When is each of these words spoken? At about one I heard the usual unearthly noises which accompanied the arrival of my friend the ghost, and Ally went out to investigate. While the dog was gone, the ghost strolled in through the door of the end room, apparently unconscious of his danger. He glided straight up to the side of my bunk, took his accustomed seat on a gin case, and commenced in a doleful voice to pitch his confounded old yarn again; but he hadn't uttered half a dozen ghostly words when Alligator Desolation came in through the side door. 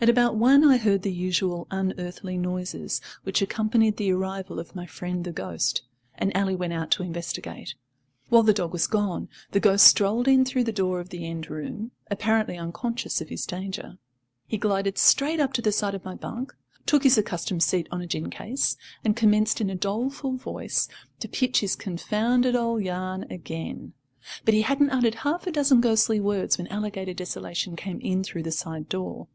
At 0.00 0.10
about 0.10 0.36
one 0.36 0.62
I 0.66 0.76
heard 0.76 1.00
the 1.00 1.10
usual 1.10 1.66
unearthly 1.70 2.36
noises 2.36 3.00
which 3.22 3.40
accompanied 3.40 3.96
the 3.96 4.12
arrival 4.12 4.58
of 4.60 4.76
my 4.76 4.84
friend 4.84 5.24
the 5.24 5.32
ghost, 5.32 5.80
and 6.14 6.30
Ally 6.36 6.52
went 6.52 6.74
out 6.74 6.90
to 6.90 7.02
investigate. 7.02 7.74
While 8.28 8.42
the 8.42 8.52
dog 8.52 8.74
was 8.74 8.86
gone, 8.86 9.30
the 9.52 9.60
ghost 9.60 9.86
strolled 9.86 10.28
in 10.28 10.44
through 10.44 10.64
the 10.64 10.72
door 10.74 11.00
of 11.00 11.08
the 11.08 11.26
end 11.26 11.48
room, 11.48 11.92
apparently 12.10 12.58
unconscious 12.58 13.22
of 13.22 13.30
his 13.30 13.46
danger. 13.46 13.96
He 14.46 14.58
glided 14.58 14.98
straight 14.98 15.40
up 15.40 15.54
to 15.54 15.62
the 15.62 15.72
side 15.72 15.94
of 15.94 16.04
my 16.04 16.16
bunk, 16.16 16.54
took 16.84 17.02
his 17.04 17.16
accustomed 17.16 17.62
seat 17.62 17.88
on 17.90 18.02
a 18.02 18.06
gin 18.06 18.28
case, 18.28 18.76
and 19.06 19.16
commenced 19.16 19.58
in 19.62 19.70
a 19.70 19.74
doleful 19.74 20.32
voice 20.36 20.86
to 21.20 21.28
pitch 21.28 21.60
his 21.60 21.74
confounded 21.76 22.54
old 22.54 22.82
yarn 22.84 23.22
again; 23.30 23.94
but 24.44 24.52
he 24.52 24.60
hadn't 24.60 24.90
uttered 24.90 25.14
half 25.14 25.46
a 25.46 25.50
dozen 25.50 25.80
ghostly 25.80 26.20
words 26.20 26.58
when 26.58 26.66
Alligator 26.66 27.14
Desolation 27.14 27.74
came 27.74 28.02
in 28.02 28.22
through 28.22 28.42
the 28.42 28.52
side 28.52 28.90
door. 28.90 29.28